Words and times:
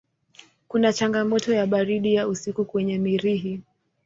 Kuna 0.67 0.93
changamoto 0.93 1.53
ya 1.53 1.67
baridi 1.67 2.13
ya 2.13 2.27
usiku 2.27 2.65
kwenye 2.65 2.97
Mirihi. 2.97 3.61